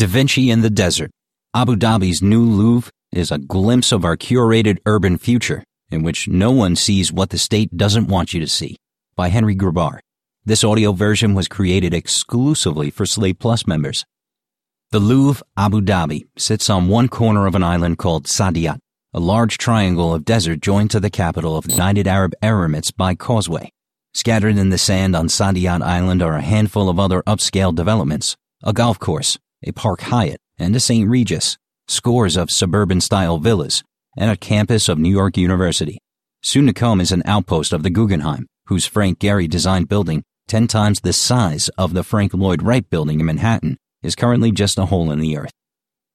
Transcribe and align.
Da 0.00 0.06
Vinci 0.06 0.48
in 0.48 0.62
the 0.62 0.70
Desert. 0.70 1.10
Abu 1.52 1.76
Dhabi's 1.76 2.22
new 2.22 2.42
Louvre 2.42 2.90
is 3.12 3.30
a 3.30 3.36
glimpse 3.36 3.92
of 3.92 4.02
our 4.02 4.16
curated 4.16 4.78
urban 4.86 5.18
future 5.18 5.62
in 5.90 6.02
which 6.02 6.26
no 6.26 6.50
one 6.50 6.74
sees 6.74 7.12
what 7.12 7.28
the 7.28 7.36
state 7.36 7.76
doesn't 7.76 8.08
want 8.08 8.32
you 8.32 8.40
to 8.40 8.46
see. 8.46 8.78
By 9.14 9.28
Henry 9.28 9.54
Grabar. 9.54 9.98
This 10.42 10.64
audio 10.64 10.92
version 10.92 11.34
was 11.34 11.48
created 11.48 11.92
exclusively 11.92 12.88
for 12.88 13.04
Slate 13.04 13.38
Plus 13.38 13.66
members. 13.66 14.06
The 14.90 15.00
Louvre, 15.00 15.42
Abu 15.54 15.82
Dhabi, 15.82 16.22
sits 16.38 16.70
on 16.70 16.88
one 16.88 17.10
corner 17.10 17.46
of 17.46 17.54
an 17.54 17.62
island 17.62 17.98
called 17.98 18.24
Saadiyat, 18.24 18.78
a 19.12 19.20
large 19.20 19.58
triangle 19.58 20.14
of 20.14 20.24
desert 20.24 20.62
joined 20.62 20.92
to 20.92 21.00
the 21.00 21.10
capital 21.10 21.58
of 21.58 21.66
the 21.66 21.72
United 21.72 22.08
Arab 22.08 22.32
Emirates 22.42 22.90
by 22.90 23.14
causeway. 23.14 23.70
Scattered 24.14 24.56
in 24.56 24.70
the 24.70 24.78
sand 24.78 25.14
on 25.14 25.26
Saadiyat 25.26 25.82
Island 25.82 26.22
are 26.22 26.36
a 26.36 26.40
handful 26.40 26.88
of 26.88 26.98
other 26.98 27.22
upscale 27.24 27.74
developments, 27.74 28.38
a 28.62 28.72
golf 28.72 28.98
course, 28.98 29.38
a 29.62 29.72
Park 29.72 30.00
Hyatt, 30.02 30.40
and 30.58 30.74
a 30.74 30.80
St. 30.80 31.08
Regis, 31.08 31.58
scores 31.88 32.36
of 32.36 32.50
suburban-style 32.50 33.38
villas, 33.38 33.82
and 34.16 34.30
a 34.30 34.36
campus 34.36 34.88
of 34.88 34.98
New 34.98 35.10
York 35.10 35.36
University. 35.36 35.98
Soon 36.42 36.66
to 36.66 36.72
come 36.72 37.00
is 37.00 37.12
an 37.12 37.22
outpost 37.26 37.72
of 37.72 37.82
the 37.82 37.90
Guggenheim, 37.90 38.46
whose 38.66 38.86
Frank 38.86 39.18
Gehry 39.18 39.48
designed 39.48 39.88
building, 39.88 40.22
ten 40.48 40.66
times 40.66 41.00
the 41.00 41.12
size 41.12 41.68
of 41.78 41.92
the 41.94 42.02
Frank 42.02 42.32
Lloyd 42.34 42.62
Wright 42.62 42.88
building 42.88 43.20
in 43.20 43.26
Manhattan, 43.26 43.76
is 44.02 44.14
currently 44.14 44.50
just 44.50 44.78
a 44.78 44.86
hole 44.86 45.10
in 45.10 45.20
the 45.20 45.36
earth. 45.36 45.52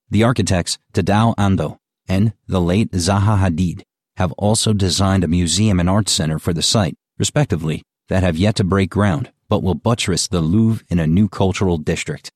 The 0.09 0.23
architects 0.23 0.77
Tadao 0.93 1.35
Ando 1.35 1.77
and 2.07 2.33
the 2.47 2.61
late 2.61 2.91
Zaha 2.91 3.39
Hadid 3.39 3.83
have 4.17 4.31
also 4.33 4.73
designed 4.73 5.23
a 5.23 5.27
museum 5.27 5.79
and 5.79 5.89
art 5.89 6.09
center 6.09 6.39
for 6.39 6.53
the 6.53 6.61
site, 6.61 6.95
respectively, 7.17 7.83
that 8.09 8.23
have 8.23 8.37
yet 8.37 8.55
to 8.55 8.63
break 8.63 8.89
ground 8.89 9.31
but 9.49 9.63
will 9.63 9.75
buttress 9.75 10.27
the 10.27 10.41
Louvre 10.41 10.83
in 10.89 10.99
a 10.99 11.07
new 11.07 11.27
cultural 11.27 11.77
district. 11.77 12.31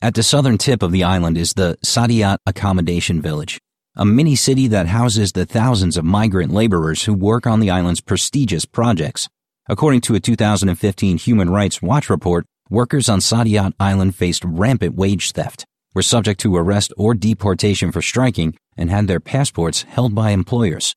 At 0.00 0.14
the 0.14 0.22
southern 0.22 0.58
tip 0.58 0.84
of 0.84 0.92
the 0.92 1.02
island 1.02 1.36
is 1.36 1.54
the 1.54 1.76
Saadiyat 1.84 2.38
Accommodation 2.46 3.20
Village, 3.20 3.60
a 3.96 4.04
mini 4.04 4.36
city 4.36 4.68
that 4.68 4.86
houses 4.86 5.32
the 5.32 5.44
thousands 5.44 5.96
of 5.96 6.04
migrant 6.04 6.52
laborers 6.52 7.02
who 7.02 7.12
work 7.12 7.48
on 7.48 7.58
the 7.58 7.70
island's 7.70 8.00
prestigious 8.00 8.64
projects. 8.64 9.28
According 9.68 10.02
to 10.02 10.14
a 10.14 10.20
2015 10.20 11.18
Human 11.18 11.50
Rights 11.50 11.82
Watch 11.82 12.08
report, 12.08 12.46
workers 12.70 13.08
on 13.08 13.18
Saadiyat 13.18 13.72
Island 13.80 14.14
faced 14.14 14.44
rampant 14.44 14.94
wage 14.94 15.32
theft, 15.32 15.66
were 15.94 16.02
subject 16.02 16.38
to 16.42 16.54
arrest 16.54 16.92
or 16.96 17.12
deportation 17.14 17.90
for 17.90 18.00
striking, 18.00 18.56
and 18.76 18.90
had 18.90 19.08
their 19.08 19.18
passports 19.18 19.82
held 19.82 20.14
by 20.14 20.30
employers. 20.30 20.94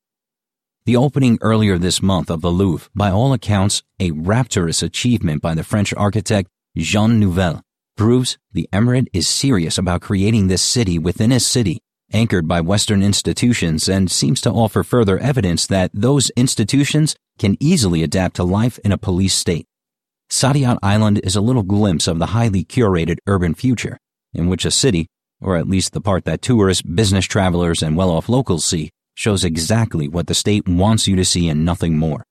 The 0.86 0.96
opening 0.96 1.38
earlier 1.40 1.76
this 1.76 2.02
month 2.02 2.30
of 2.30 2.40
the 2.40 2.52
Louvre, 2.52 2.88
by 2.94 3.10
all 3.10 3.32
accounts, 3.32 3.82
a 3.98 4.12
rapturous 4.12 4.80
achievement 4.80 5.42
by 5.42 5.56
the 5.56 5.64
French 5.64 5.92
architect 5.94 6.48
Jean 6.76 7.18
Nouvel, 7.18 7.62
proves 7.96 8.38
the 8.52 8.68
Emirate 8.72 9.08
is 9.12 9.28
serious 9.28 9.78
about 9.78 10.00
creating 10.00 10.48
this 10.48 10.62
city 10.62 10.98
within 10.98 11.32
a 11.32 11.40
city, 11.40 11.80
anchored 12.12 12.46
by 12.46 12.60
Western 12.60 13.02
institutions, 13.02 13.88
and 13.88 14.10
seems 14.10 14.40
to 14.40 14.50
offer 14.50 14.82
further 14.82 15.18
evidence 15.18 15.66
that 15.66 15.90
those 15.94 16.30
institutions 16.30 17.16
can 17.38 17.56
easily 17.60 18.02
adapt 18.02 18.36
to 18.36 18.44
life 18.44 18.78
in 18.84 18.92
a 18.92 18.98
police 18.98 19.34
state. 19.34 19.66
Saadiyat 20.30 20.78
Island 20.82 21.20
is 21.24 21.36
a 21.36 21.40
little 21.40 21.62
glimpse 21.62 22.06
of 22.06 22.18
the 22.18 22.26
highly 22.26 22.64
curated 22.64 23.18
urban 23.26 23.54
future, 23.54 23.98
in 24.32 24.48
which 24.48 24.64
a 24.64 24.70
city, 24.70 25.06
or 25.40 25.56
at 25.56 25.68
least 25.68 25.92
the 25.92 26.00
part 26.00 26.24
that 26.24 26.40
tourists, 26.40 26.82
business 26.82 27.26
travelers, 27.26 27.82
and 27.82 27.96
well-off 27.96 28.28
locals 28.28 28.64
see, 28.64 28.90
shows 29.14 29.44
exactly 29.44 30.08
what 30.08 30.26
the 30.26 30.34
state 30.34 30.66
wants 30.66 31.06
you 31.06 31.16
to 31.16 31.24
see 31.24 31.48
and 31.48 31.64
nothing 31.64 31.98
more. 31.98 32.24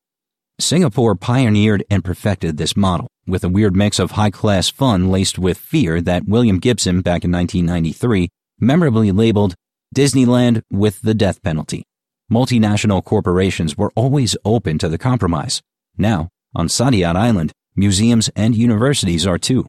Singapore 0.60 1.16
pioneered 1.16 1.84
and 1.90 2.04
perfected 2.04 2.58
this 2.58 2.76
model, 2.76 3.08
with 3.32 3.44
a 3.44 3.50
weird 3.50 3.76
mix 3.76 3.98
of 3.98 4.12
high-class 4.12 4.70
fun 4.70 5.10
laced 5.10 5.40
with 5.40 5.58
fear 5.58 6.02
that 6.02 6.28
William 6.28 6.60
Gibson, 6.60 7.02
back 7.02 7.24
in 7.24 7.32
1993, 7.32 8.30
memorably 8.60 9.12
labeled 9.12 9.56
Disneyland 9.96 10.62
with 10.70 11.02
the 11.02 11.16
death 11.16 11.42
penalty. 11.42 11.84
Multinational 12.32 13.04
corporations 13.04 13.76
were 13.76 13.92
always 13.96 14.38
open 14.46 14.78
to 14.78 14.88
the 14.88 15.00
compromise. 15.00 15.62
Now, 15.98 16.30
on 16.54 16.68
Saadiyat 16.68 17.16
Island, 17.16 17.54
Museums 17.76 18.30
and 18.36 18.54
universities 18.54 19.26
are 19.26 19.38
too. 19.38 19.66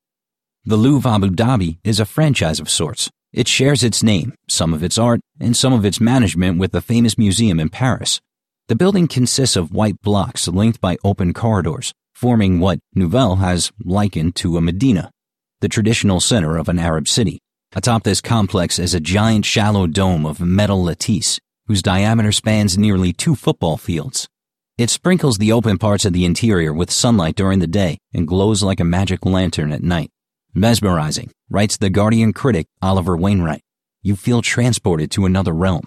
The 0.64 0.76
Louvre 0.76 1.08
Abu 1.08 1.30
Dhabi 1.30 1.78
is 1.84 2.00
a 2.00 2.04
franchise 2.04 2.58
of 2.58 2.68
sorts. 2.68 3.08
It 3.32 3.46
shares 3.46 3.84
its 3.84 4.02
name, 4.02 4.34
some 4.48 4.74
of 4.74 4.82
its 4.82 4.98
art, 4.98 5.20
and 5.38 5.56
some 5.56 5.72
of 5.72 5.84
its 5.84 6.00
management 6.00 6.58
with 6.58 6.72
the 6.72 6.80
famous 6.80 7.16
museum 7.16 7.60
in 7.60 7.68
Paris. 7.68 8.20
The 8.66 8.74
building 8.74 9.06
consists 9.06 9.54
of 9.54 9.72
white 9.72 10.00
blocks 10.02 10.48
linked 10.48 10.80
by 10.80 10.98
open 11.04 11.32
corridors, 11.32 11.92
forming 12.22 12.60
what 12.60 12.78
Nouvel 12.94 13.34
has 13.34 13.72
likened 13.84 14.36
to 14.36 14.56
a 14.56 14.60
Medina, 14.60 15.10
the 15.60 15.68
traditional 15.68 16.20
center 16.20 16.56
of 16.56 16.68
an 16.68 16.78
Arab 16.78 17.08
city. 17.08 17.40
Atop 17.74 18.04
this 18.04 18.20
complex 18.20 18.78
is 18.78 18.94
a 18.94 19.00
giant 19.00 19.44
shallow 19.44 19.88
dome 19.88 20.24
of 20.24 20.40
metal 20.40 20.84
lattice, 20.84 21.40
whose 21.66 21.82
diameter 21.82 22.30
spans 22.30 22.78
nearly 22.78 23.12
two 23.12 23.34
football 23.34 23.76
fields. 23.76 24.28
It 24.78 24.88
sprinkles 24.88 25.38
the 25.38 25.50
open 25.50 25.78
parts 25.78 26.04
of 26.04 26.12
the 26.12 26.24
interior 26.24 26.72
with 26.72 26.92
sunlight 26.92 27.34
during 27.34 27.58
the 27.58 27.66
day 27.66 27.98
and 28.14 28.28
glows 28.28 28.62
like 28.62 28.78
a 28.78 28.84
magic 28.84 29.26
lantern 29.26 29.72
at 29.72 29.82
night. 29.82 30.12
Mesmerizing, 30.54 31.32
writes 31.50 31.76
the 31.76 31.90
Guardian 31.90 32.32
critic 32.32 32.68
Oliver 32.80 33.16
Wainwright. 33.16 33.62
You 34.00 34.14
feel 34.14 34.42
transported 34.42 35.10
to 35.10 35.26
another 35.26 35.52
realm. 35.52 35.82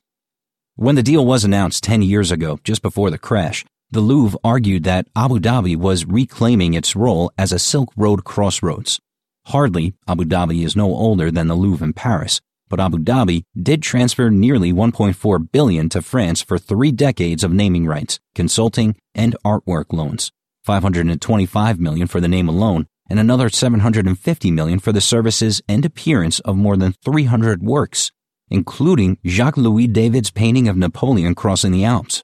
When 0.75 0.95
the 0.95 1.03
deal 1.03 1.25
was 1.25 1.45
announced 1.45 1.85
10 1.85 2.01
years 2.01 2.29
ago, 2.29 2.59
just 2.65 2.81
before 2.81 3.09
the 3.09 3.17
crash, 3.17 3.63
the 3.91 4.01
Louvre 4.01 4.37
argued 4.43 4.83
that 4.83 5.07
Abu 5.15 5.39
Dhabi 5.39 5.75
was 5.75 6.05
reclaiming 6.05 6.73
its 6.73 6.95
role 6.95 7.31
as 7.37 7.51
a 7.51 7.59
Silk 7.59 7.91
Road 7.95 8.23
crossroads. 8.23 8.99
Hardly, 9.45 9.93
Abu 10.07 10.25
Dhabi 10.25 10.65
is 10.65 10.75
no 10.75 10.85
older 10.85 11.31
than 11.31 11.47
the 11.47 11.55
Louvre 11.55 11.85
in 11.85 11.93
Paris, 11.93 12.41
but 12.67 12.79
Abu 12.79 12.97
Dhabi 12.97 13.43
did 13.55 13.81
transfer 13.81 14.29
nearly 14.29 14.73
1.4 14.73 15.51
billion 15.51 15.87
to 15.89 16.01
France 16.01 16.41
for 16.41 16.57
3 16.57 16.91
decades 16.91 17.43
of 17.43 17.53
naming 17.53 17.85
rights, 17.85 18.19
consulting, 18.33 18.95
and 19.13 19.35
artwork 19.45 19.93
loans. 19.93 20.31
525 20.63 21.79
million 21.79 22.07
for 22.07 22.19
the 22.19 22.27
name 22.27 22.49
alone 22.49 22.87
and 23.09 23.19
another 23.19 23.49
750 23.49 24.51
million 24.51 24.79
for 24.79 24.91
the 24.91 25.01
services 25.01 25.61
and 25.69 25.85
appearance 25.85 26.39
of 26.39 26.57
more 26.57 26.75
than 26.75 26.95
300 27.03 27.61
works, 27.61 28.11
including 28.49 29.19
Jacques-Louis 29.25 29.87
David's 29.87 30.31
painting 30.31 30.67
of 30.67 30.75
Napoleon 30.75 31.35
crossing 31.35 31.71
the 31.71 31.85
Alps. 31.85 32.23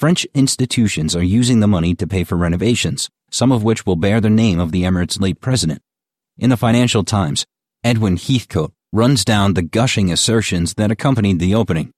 French 0.00 0.26
institutions 0.34 1.14
are 1.14 1.22
using 1.22 1.60
the 1.60 1.68
money 1.68 1.94
to 1.94 2.06
pay 2.06 2.24
for 2.24 2.34
renovations, 2.34 3.10
some 3.30 3.52
of 3.52 3.62
which 3.62 3.84
will 3.84 3.96
bear 3.96 4.18
the 4.18 4.30
name 4.30 4.58
of 4.58 4.72
the 4.72 4.84
Emirates' 4.84 5.20
late 5.20 5.42
president. 5.42 5.82
In 6.38 6.48
the 6.48 6.56
Financial 6.56 7.04
Times, 7.04 7.44
Edwin 7.84 8.16
Heathcote, 8.16 8.72
runs 8.94 9.26
down 9.26 9.52
the 9.52 9.60
gushing 9.60 10.10
assertions 10.10 10.72
that 10.78 10.90
accompanied 10.90 11.38
the 11.38 11.54
opening. 11.54 11.92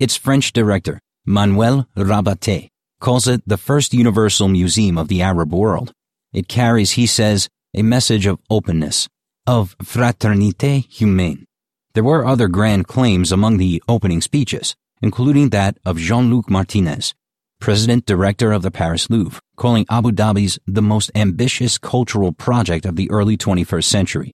Its 0.00 0.16
French 0.16 0.54
director, 0.54 0.98
Manuel 1.26 1.86
Rabaté, 1.94 2.70
calls 3.00 3.28
it 3.28 3.42
the 3.46 3.58
first 3.58 3.92
universal 3.92 4.48
museum 4.48 4.96
of 4.96 5.08
the 5.08 5.20
Arab 5.20 5.52
world. 5.52 5.92
It 6.32 6.48
carries, 6.48 6.92
he 6.92 7.06
says, 7.06 7.50
a 7.74 7.82
message 7.82 8.24
of 8.24 8.40
openness, 8.48 9.10
of 9.46 9.76
fraternité 9.76 10.88
humaine. 10.88 11.44
There 11.92 12.02
were 12.02 12.24
other 12.24 12.48
grand 12.48 12.88
claims 12.88 13.30
among 13.30 13.58
the 13.58 13.82
opening 13.86 14.22
speeches, 14.22 14.74
including 15.02 15.50
that 15.50 15.76
of 15.84 15.98
Jean-Luc 15.98 16.48
Martinez, 16.48 17.12
president 17.62 18.04
director 18.04 18.50
of 18.50 18.62
the 18.62 18.72
Paris 18.72 19.08
Louvre, 19.08 19.40
calling 19.54 19.86
Abu 19.88 20.10
Dhabi's 20.10 20.58
the 20.66 20.82
most 20.82 21.12
ambitious 21.14 21.78
cultural 21.78 22.32
project 22.32 22.84
of 22.84 22.96
the 22.96 23.08
early 23.08 23.36
21st 23.36 23.84
century. 23.84 24.32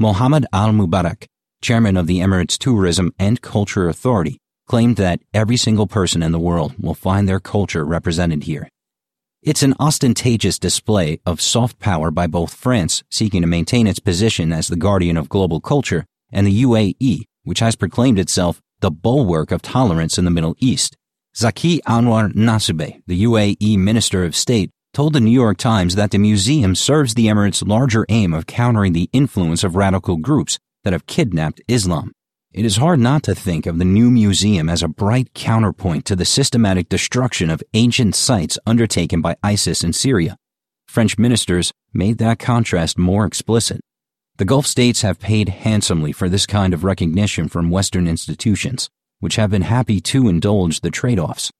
Mohammed 0.00 0.46
Al 0.52 0.72
Mubarak, 0.72 1.26
chairman 1.62 1.96
of 1.96 2.08
the 2.08 2.18
Emirates 2.18 2.58
Tourism 2.58 3.12
and 3.20 3.40
Culture 3.40 3.88
Authority, 3.88 4.38
claimed 4.66 4.96
that 4.96 5.20
every 5.32 5.56
single 5.56 5.86
person 5.86 6.24
in 6.24 6.32
the 6.32 6.40
world 6.40 6.74
will 6.76 6.92
find 6.92 7.28
their 7.28 7.38
culture 7.38 7.84
represented 7.84 8.42
here. 8.42 8.68
It's 9.42 9.62
an 9.62 9.74
ostentatious 9.78 10.58
display 10.58 11.20
of 11.24 11.40
soft 11.40 11.78
power 11.78 12.10
by 12.10 12.26
both 12.26 12.52
France, 12.52 13.04
seeking 13.12 13.42
to 13.42 13.46
maintain 13.46 13.86
its 13.86 14.00
position 14.00 14.52
as 14.52 14.66
the 14.66 14.74
guardian 14.74 15.16
of 15.16 15.28
global 15.28 15.60
culture, 15.60 16.04
and 16.32 16.44
the 16.44 16.62
UAE, 16.64 17.26
which 17.44 17.60
has 17.60 17.76
proclaimed 17.76 18.18
itself 18.18 18.60
the 18.80 18.90
bulwark 18.90 19.52
of 19.52 19.62
tolerance 19.62 20.18
in 20.18 20.24
the 20.24 20.32
Middle 20.32 20.56
East. 20.58 20.96
Zaki 21.38 21.82
Anwar 21.86 22.32
Nusseibeh, 22.34 23.02
the 23.06 23.24
UAE 23.24 23.76
Minister 23.76 24.24
of 24.24 24.34
State, 24.34 24.70
told 24.94 25.12
the 25.12 25.20
New 25.20 25.30
York 25.30 25.58
Times 25.58 25.94
that 25.94 26.10
the 26.10 26.16
museum 26.16 26.74
serves 26.74 27.12
the 27.12 27.26
Emirates' 27.26 27.66
larger 27.66 28.06
aim 28.08 28.32
of 28.32 28.46
countering 28.46 28.94
the 28.94 29.10
influence 29.12 29.62
of 29.62 29.76
radical 29.76 30.16
groups 30.16 30.58
that 30.82 30.94
have 30.94 31.04
kidnapped 31.04 31.60
Islam. 31.68 32.12
It 32.54 32.64
is 32.64 32.78
hard 32.78 33.00
not 33.00 33.22
to 33.24 33.34
think 33.34 33.66
of 33.66 33.76
the 33.76 33.84
new 33.84 34.10
museum 34.10 34.70
as 34.70 34.82
a 34.82 34.88
bright 34.88 35.34
counterpoint 35.34 36.06
to 36.06 36.16
the 36.16 36.24
systematic 36.24 36.88
destruction 36.88 37.50
of 37.50 37.62
ancient 37.74 38.14
sites 38.14 38.58
undertaken 38.66 39.20
by 39.20 39.36
ISIS 39.42 39.84
in 39.84 39.92
Syria. 39.92 40.38
French 40.86 41.18
ministers 41.18 41.70
made 41.92 42.16
that 42.16 42.38
contrast 42.38 42.96
more 42.96 43.26
explicit. 43.26 43.82
The 44.38 44.46
Gulf 44.46 44.66
states 44.66 45.02
have 45.02 45.18
paid 45.18 45.50
handsomely 45.50 46.12
for 46.12 46.30
this 46.30 46.46
kind 46.46 46.72
of 46.72 46.82
recognition 46.82 47.46
from 47.50 47.68
Western 47.68 48.08
institutions, 48.08 48.88
which 49.20 49.36
have 49.36 49.50
been 49.50 49.62
happy 49.62 50.00
to 50.00 50.28
indulge 50.28 50.80
the 50.80 50.90
trade 50.90 51.18
offs. 51.18 51.50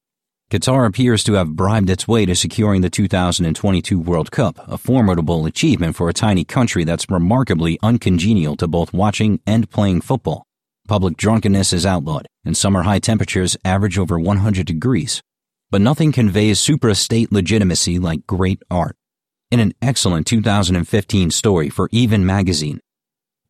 Qatar 0.49 0.87
appears 0.87 1.25
to 1.25 1.33
have 1.33 1.57
bribed 1.57 1.91
its 1.91 2.07
way 2.07 2.25
to 2.25 2.37
securing 2.37 2.81
the 2.81 2.89
2022 2.89 3.99
World 3.99 4.31
Cup, 4.31 4.61
a 4.69 4.79
formidable 4.79 5.45
achievement 5.45 5.97
for 5.97 6.09
a 6.09 6.13
tiny 6.13 6.45
country 6.45 6.85
that's 6.85 7.11
remarkably 7.11 7.79
uncongenial 7.83 8.57
to 8.57 8.69
both 8.69 8.93
watching 8.93 9.41
and 9.45 9.69
playing 9.71 10.03
football. 10.03 10.47
Public 10.87 11.17
drunkenness 11.17 11.73
is 11.73 11.85
outlawed, 11.85 12.27
and 12.45 12.57
summer 12.57 12.83
high 12.83 13.01
temperatures 13.01 13.57
average 13.65 13.99
over 13.99 14.21
100 14.21 14.65
degrees. 14.67 15.21
But 15.69 15.81
nothing 15.81 16.13
conveys 16.13 16.61
supra-state 16.61 17.33
legitimacy 17.33 17.99
like 17.99 18.25
great 18.29 18.63
art. 18.71 18.95
In 19.51 19.59
an 19.59 19.75
excellent 19.83 20.29
2015 20.29 21.33
story 21.33 21.69
for 21.71 21.89
Aeon 21.93 22.25
magazine, 22.25 22.79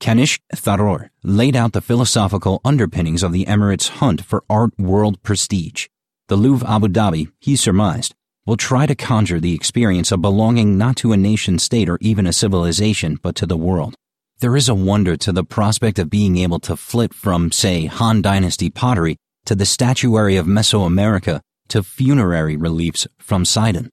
Kanishk 0.01 0.41
Tharoor 0.55 1.11
laid 1.23 1.57
out 1.57 1.73
the 1.73 1.81
philosophical 1.81 2.61
underpinnings 2.65 3.23
of 3.23 3.33
the 3.33 3.45
Emirates' 3.47 3.89
hunt 3.89 4.25
for 4.25 4.45
art 4.49 4.79
world 4.79 5.23
prestige. 5.23 5.89
The 6.29 6.37
Louvre 6.37 6.69
Abu 6.69 6.89
Dhabi, 6.89 7.31
he 7.41 7.57
surmised, 7.57 8.15
will 8.45 8.57
try 8.57 8.87
to 8.87 8.95
conjure 8.95 9.41
the 9.41 9.55
experience 9.55 10.13
of 10.13 10.21
belonging 10.23 10.79
not 10.79 10.97
to 10.97 11.13
a 11.13 11.17
nation 11.17 11.59
state 11.59 11.89
or 11.89 11.99
even 12.01 12.27
a 12.27 12.33
civilization, 12.33 13.19
but 13.23 13.35
to 13.37 13.47
the 13.47 13.57
world. 13.57 13.95
There 14.41 14.57
is 14.57 14.69
a 14.69 14.75
wonder 14.75 15.17
to 15.17 15.33
the 15.33 15.45
prospect 15.45 15.99
of 15.99 16.11
being 16.11 16.37
able 16.37 16.61
to 16.61 16.77
flit 16.77 17.15
from, 17.15 17.51
say, 17.51 17.87
Han 17.87 18.23
Dynasty 18.23 18.71
pottery 18.71 19.17
to 19.47 19.55
the 19.55 19.65
statuary 19.65 20.37
of 20.37 20.47
Mesoamerica 20.47 21.41
to 21.69 21.83
funerary 21.83 22.57
reliefs 22.57 23.07
from 23.19 23.45
Sidon. 23.45 23.91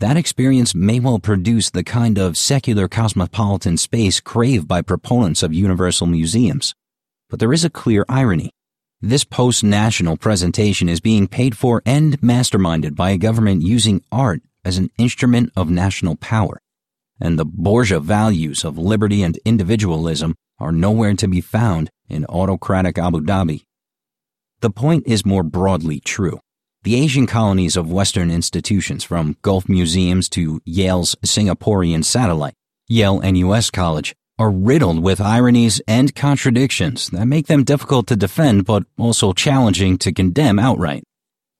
That 0.00 0.16
experience 0.16 0.74
may 0.74 0.98
well 0.98 1.20
produce 1.20 1.70
the 1.70 1.84
kind 1.84 2.18
of 2.18 2.36
secular 2.36 2.88
cosmopolitan 2.88 3.76
space 3.76 4.18
craved 4.18 4.66
by 4.66 4.82
proponents 4.82 5.42
of 5.44 5.54
universal 5.54 6.08
museums. 6.08 6.74
But 7.30 7.38
there 7.38 7.52
is 7.52 7.64
a 7.64 7.70
clear 7.70 8.04
irony. 8.08 8.50
This 9.00 9.22
post-national 9.22 10.16
presentation 10.16 10.88
is 10.88 11.00
being 11.00 11.28
paid 11.28 11.56
for 11.56 11.80
and 11.86 12.20
masterminded 12.20 12.96
by 12.96 13.10
a 13.10 13.18
government 13.18 13.62
using 13.62 14.02
art 14.10 14.42
as 14.64 14.78
an 14.78 14.90
instrument 14.98 15.52
of 15.54 15.70
national 15.70 16.16
power. 16.16 16.60
And 17.20 17.38
the 17.38 17.44
bourgeois 17.44 18.00
values 18.00 18.64
of 18.64 18.76
liberty 18.76 19.22
and 19.22 19.38
individualism 19.44 20.34
are 20.58 20.72
nowhere 20.72 21.14
to 21.14 21.28
be 21.28 21.40
found 21.40 21.88
in 22.08 22.26
autocratic 22.26 22.98
Abu 22.98 23.20
Dhabi. 23.20 23.62
The 24.60 24.70
point 24.70 25.04
is 25.06 25.24
more 25.24 25.44
broadly 25.44 26.00
true. 26.00 26.40
The 26.84 26.96
Asian 26.96 27.26
colonies 27.26 27.78
of 27.78 27.90
Western 27.90 28.30
institutions, 28.30 29.04
from 29.04 29.38
Gulf 29.40 29.70
museums 29.70 30.28
to 30.28 30.60
Yale's 30.66 31.14
Singaporean 31.24 32.04
satellite, 32.04 32.52
Yale 32.88 33.20
NUS 33.20 33.70
College, 33.70 34.14
are 34.38 34.50
riddled 34.50 35.02
with 35.02 35.18
ironies 35.18 35.80
and 35.88 36.14
contradictions 36.14 37.08
that 37.08 37.24
make 37.24 37.46
them 37.46 37.64
difficult 37.64 38.06
to 38.08 38.16
defend 38.16 38.66
but 38.66 38.82
also 38.98 39.32
challenging 39.32 39.96
to 39.96 40.12
condemn 40.12 40.58
outright. 40.58 41.04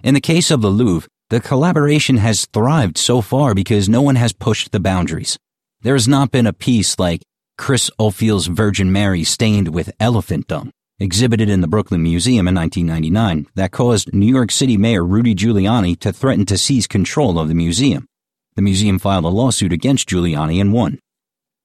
In 0.02 0.12
the 0.12 0.20
case 0.20 0.50
of 0.50 0.60
the 0.60 0.68
Louvre, 0.68 1.08
the 1.30 1.40
collaboration 1.40 2.18
has 2.18 2.44
thrived 2.52 2.98
so 2.98 3.22
far 3.22 3.54
because 3.54 3.88
no 3.88 4.02
one 4.02 4.16
has 4.16 4.34
pushed 4.34 4.72
the 4.72 4.80
boundaries. 4.80 5.38
There 5.80 5.94
has 5.94 6.06
not 6.06 6.32
been 6.32 6.46
a 6.46 6.52
piece 6.52 6.98
like 6.98 7.22
Chris 7.56 7.90
Ofili's 7.98 8.48
Virgin 8.48 8.92
Mary 8.92 9.24
stained 9.24 9.68
with 9.68 9.90
elephant 9.98 10.48
dung 10.48 10.70
exhibited 10.98 11.48
in 11.48 11.60
the 11.60 11.68
Brooklyn 11.68 12.02
Museum 12.02 12.46
in 12.46 12.54
1999 12.54 13.46
that 13.54 13.72
caused 13.72 14.14
New 14.14 14.32
York 14.32 14.50
City 14.50 14.76
Mayor 14.76 15.04
Rudy 15.04 15.34
Giuliani 15.34 15.98
to 16.00 16.12
threaten 16.12 16.46
to 16.46 16.56
seize 16.56 16.86
control 16.86 17.38
of 17.38 17.48
the 17.48 17.54
museum. 17.54 18.06
The 18.54 18.62
museum 18.62 18.98
filed 18.98 19.24
a 19.24 19.28
lawsuit 19.28 19.72
against 19.72 20.08
Giuliani 20.08 20.60
and 20.60 20.72
won. 20.72 21.00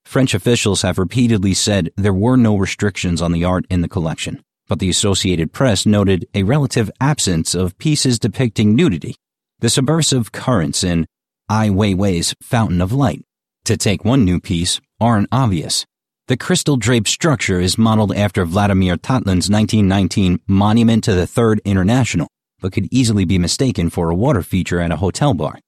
French 0.04 0.34
officials 0.34 0.82
have 0.82 0.98
repeatedly 0.98 1.54
said 1.54 1.90
there 1.96 2.12
were 2.12 2.36
no 2.36 2.56
restrictions 2.56 3.22
on 3.22 3.32
the 3.32 3.44
art 3.44 3.64
in 3.70 3.80
the 3.80 3.88
collection, 3.88 4.42
but 4.68 4.80
the 4.80 4.90
Associated 4.90 5.52
Press 5.52 5.86
noted 5.86 6.26
a 6.34 6.42
relative 6.42 6.90
absence 7.00 7.54
of 7.54 7.78
pieces 7.78 8.18
depicting 8.18 8.74
nudity, 8.74 9.14
the 9.60 9.70
subversive 9.70 10.32
currents 10.32 10.82
in 10.82 11.06
Ai 11.48 11.68
Weiwei's 11.68 12.34
Fountain 12.42 12.80
of 12.80 12.92
Light. 12.92 13.22
To 13.66 13.76
take 13.76 14.04
one 14.04 14.24
new 14.24 14.40
piece, 14.40 14.80
aren't 15.00 15.28
obvious, 15.30 15.86
the 16.30 16.36
crystal 16.36 16.76
draped 16.76 17.08
structure 17.08 17.58
is 17.58 17.76
modeled 17.76 18.14
after 18.14 18.44
Vladimir 18.44 18.96
Tatlin's 18.96 19.50
1919 19.50 20.38
Monument 20.46 21.02
to 21.02 21.12
the 21.12 21.26
Third 21.26 21.60
International, 21.64 22.28
but 22.60 22.70
could 22.70 22.86
easily 22.92 23.24
be 23.24 23.36
mistaken 23.36 23.90
for 23.90 24.10
a 24.10 24.14
water 24.14 24.40
feature 24.40 24.78
at 24.78 24.92
a 24.92 24.98
hotel 24.98 25.34
bar. 25.34 25.58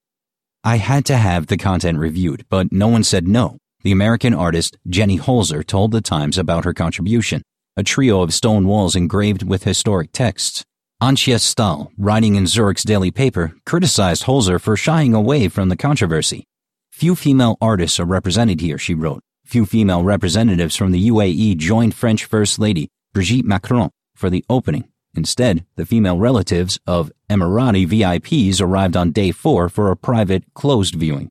I 0.62 0.76
had 0.76 1.04
to 1.06 1.16
have 1.16 1.48
the 1.48 1.56
content 1.56 1.98
reviewed, 1.98 2.46
but 2.48 2.70
no 2.70 2.86
one 2.86 3.02
said 3.02 3.26
no. 3.26 3.58
The 3.82 3.90
American 3.90 4.34
artist 4.34 4.76
Jenny 4.86 5.18
Holzer 5.18 5.66
told 5.66 5.90
the 5.90 6.00
Times 6.00 6.38
about 6.38 6.64
her 6.64 6.72
contribution, 6.72 7.42
a 7.76 7.82
trio 7.82 8.22
of 8.22 8.32
stone 8.32 8.68
walls 8.68 8.94
engraved 8.94 9.42
with 9.42 9.64
historic 9.64 10.12
texts. 10.12 10.62
Antje 11.02 11.40
Stahl, 11.40 11.90
writing 11.98 12.36
in 12.36 12.46
Zurich's 12.46 12.84
daily 12.84 13.10
paper, 13.10 13.56
criticized 13.66 14.26
Holzer 14.26 14.60
for 14.60 14.76
shying 14.76 15.12
away 15.12 15.48
from 15.48 15.70
the 15.70 15.76
controversy. 15.76 16.44
Few 16.92 17.16
female 17.16 17.58
artists 17.60 17.98
are 17.98 18.04
represented 18.04 18.60
here, 18.60 18.78
she 18.78 18.94
wrote. 18.94 19.24
Few 19.44 19.66
female 19.66 20.02
representatives 20.02 20.76
from 20.76 20.92
the 20.92 21.08
UAE 21.08 21.56
joined 21.56 21.94
French 21.94 22.24
First 22.24 22.58
Lady 22.58 22.88
Brigitte 23.12 23.44
Macron 23.44 23.90
for 24.14 24.30
the 24.30 24.44
opening. 24.48 24.88
Instead, 25.14 25.66
the 25.76 25.84
female 25.84 26.18
relatives 26.18 26.78
of 26.86 27.12
Emirati 27.28 27.86
VIPs 27.86 28.62
arrived 28.62 28.96
on 28.96 29.12
day 29.12 29.30
four 29.30 29.68
for 29.68 29.90
a 29.90 29.96
private, 29.96 30.44
closed 30.54 30.94
viewing. 30.94 31.28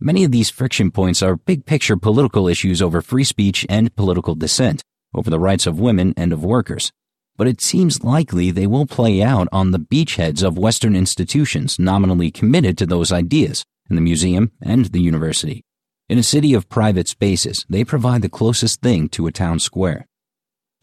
Many 0.00 0.24
of 0.24 0.32
these 0.32 0.50
friction 0.50 0.90
points 0.90 1.22
are 1.22 1.36
big 1.36 1.64
picture 1.64 1.96
political 1.96 2.48
issues 2.48 2.82
over 2.82 3.00
free 3.00 3.22
speech 3.22 3.64
and 3.68 3.94
political 3.94 4.34
dissent, 4.34 4.82
over 5.14 5.30
the 5.30 5.38
rights 5.38 5.66
of 5.66 5.78
women 5.78 6.12
and 6.16 6.32
of 6.32 6.44
workers. 6.44 6.90
But 7.36 7.46
it 7.46 7.60
seems 7.60 8.02
likely 8.02 8.50
they 8.50 8.66
will 8.66 8.86
play 8.86 9.22
out 9.22 9.48
on 9.52 9.70
the 9.70 9.78
beachheads 9.78 10.42
of 10.42 10.58
Western 10.58 10.96
institutions 10.96 11.78
nominally 11.78 12.32
committed 12.32 12.76
to 12.78 12.86
those 12.86 13.12
ideas, 13.12 13.64
in 13.88 13.96
the 13.96 14.02
museum 14.02 14.50
and 14.60 14.86
the 14.86 15.00
university. 15.00 15.64
In 16.14 16.20
a 16.20 16.22
city 16.22 16.54
of 16.54 16.68
private 16.68 17.08
spaces, 17.08 17.66
they 17.68 17.82
provide 17.82 18.22
the 18.22 18.28
closest 18.28 18.80
thing 18.80 19.08
to 19.08 19.26
a 19.26 19.32
town 19.32 19.58
square. 19.58 20.06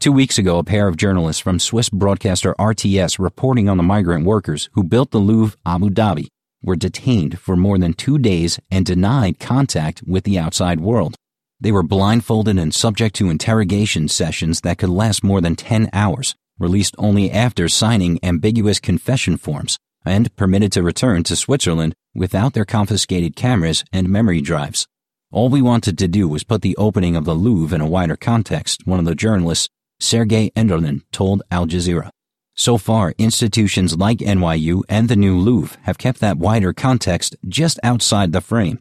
Two 0.01 0.12
weeks 0.12 0.38
ago, 0.38 0.57
a 0.57 0.63
pair 0.66 0.89
of 0.89 0.98
journalists 0.98 1.42
from 1.42 1.57
Swiss 1.57 1.88
broadcaster 1.88 2.54
RTS 2.60 3.18
reporting 3.18 3.69
on 3.69 3.78
the 3.78 3.81
migrant 3.81 4.25
workers 4.25 4.69
who 4.74 4.83
built 4.83 5.12
the 5.12 5.19
Louvre 5.19 5.57
Abu 5.66 5.89
Dhabi 5.89 6.28
were 6.62 6.75
detained 6.75 7.39
for 7.39 7.56
more 7.56 7.78
than 7.78 7.94
two 7.94 8.18
days 8.18 8.60
and 8.69 8.86
denied 8.86 9.39
contact 9.39 10.04
with 10.06 10.25
the 10.25 10.38
outside 10.38 10.81
world. 10.81 11.16
They 11.62 11.72
were 11.72 11.81
blindfolded 11.81 12.60
and 12.60 12.75
subject 12.75 13.16
to 13.16 13.30
interrogation 13.30 14.10
sessions 14.10 14.60
that 14.60 14.80
could 14.80 14.89
last 14.89 15.24
more 15.24 15.39
than 15.39 15.56
10 15.56 15.92
hours, 15.94 16.36
released 16.60 16.95
only 16.98 17.31
after 17.31 17.69
signing 17.69 18.19
ambiguous 18.22 18.81
confession 18.81 19.38
forms, 19.38 19.80
and 20.06 20.36
permitted 20.36 20.74
to 20.74 20.84
return 20.84 21.24
to 21.24 21.38
Switzerland 21.38 21.94
without 22.13 22.51
their 22.51 22.66
confiscated 22.66 23.38
cameras 23.38 23.86
and 23.94 24.10
memory 24.10 24.42
drives. 24.42 24.89
All 25.33 25.48
we 25.48 25.62
wanted 25.62 25.98
to 25.98 26.10
do 26.10 26.28
was 26.28 26.44
put 26.44 26.62
the 26.62 26.75
opening 26.75 27.16
of 27.16 27.24
the 27.24 27.33
Louvre 27.33 27.74
in 27.74 27.80
a 27.80 27.88
wider 27.88 28.18
context, 28.18 28.86
one 28.86 29.00
of 29.00 29.06
the 29.06 29.16
journalists, 29.16 29.69
Sergei 29.98 30.50
Enderlin, 30.57 31.04
told 31.13 31.42
Al 31.50 31.68
Jazeera. 31.68 32.10
So 32.53 32.77
far, 32.77 33.13
institutions 33.17 33.96
like 33.96 34.17
NYU 34.17 34.82
and 34.89 35.08
the 35.08 35.15
new 35.15 35.39
Louvre 35.39 35.77
have 35.84 35.98
kept 35.98 36.20
that 36.20 36.38
wider 36.38 36.74
context 36.74 37.38
just 37.48 37.79
outside 37.82 38.34
the 38.34 38.41
frame. 38.41 38.79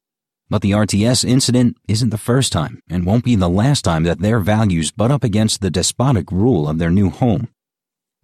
But 0.48 0.62
the 0.62 0.72
RTS 0.72 1.24
incident 1.24 1.76
isn't 1.86 2.10
the 2.10 2.18
first 2.18 2.50
time 2.50 2.80
and 2.90 3.06
won't 3.06 3.24
be 3.24 3.36
the 3.36 3.48
last 3.48 3.82
time 3.82 4.02
that 4.02 4.18
their 4.18 4.40
values 4.40 4.90
butt 4.90 5.12
up 5.12 5.22
against 5.22 5.60
the 5.60 5.70
despotic 5.70 6.32
rule 6.32 6.68
of 6.68 6.78
their 6.78 6.90
new 6.90 7.10
home. 7.10 7.46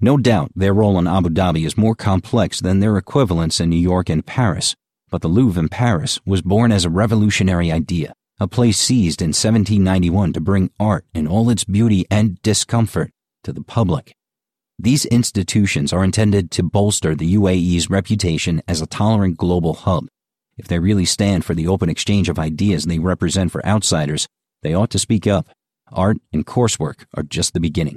No 0.01 0.17
doubt 0.17 0.51
their 0.57 0.75
role 0.75 0.99
in 0.99 1.07
Abu 1.07 1.29
Dhabi 1.29 1.65
is 1.65 1.79
more 1.79 1.95
complex 1.95 2.59
than 2.59 2.81
their 2.81 2.97
equivalents 2.97 3.61
in 3.61 3.71
New 3.71 3.77
York 3.77 4.09
and 4.09 4.27
Paris, 4.27 4.75
but 5.11 5.23
the 5.23 5.29
Louvre 5.29 5.63
in 5.63 5.69
Paris 5.69 6.21
was 6.27 6.43
born 6.43 6.73
as 6.73 6.85
a 6.85 6.91
revolutionary 6.91 7.71
idea, 7.71 8.13
a 8.39 8.47
place 8.47 8.79
seized 8.79 9.23
in 9.23 9.29
1791 9.29 10.35
to 10.35 10.41
bring 10.41 10.71
art 10.79 11.07
in 11.15 11.27
all 11.27 11.49
its 11.49 11.65
beauty 11.65 12.05
and 12.11 12.41
discomfort 12.43 13.11
to 13.45 13.53
the 13.53 13.63
public. 13.63 14.15
These 14.79 15.07
institutions 15.07 15.91
are 15.93 16.05
intended 16.05 16.51
to 16.51 16.63
bolster 16.63 17.15
the 17.15 17.35
UAE's 17.35 17.89
reputation 17.89 18.61
as 18.69 18.83
a 18.83 18.87
tolerant 18.87 19.39
global 19.39 19.73
hub. 19.73 20.07
If 20.59 20.69
they 20.69 20.79
really 20.79 21.07
stand 21.07 21.47
for 21.47 21.55
the 21.55 21.67
open 21.67 21.89
exchange 21.89 22.29
of 22.29 22.39
ideas 22.39 22.85
they 22.85 22.99
represent 22.99 23.53
for 23.53 23.65
outsiders, 23.65 24.29
they 24.63 24.75
ought 24.75 24.91
to 24.91 24.99
speak 24.99 25.27
up. 25.27 25.49
Art 25.91 26.19
and 26.33 26.45
coursework 26.45 27.07
are 27.15 27.23
just 27.23 27.55
the 27.55 27.61
beginning. 27.61 27.95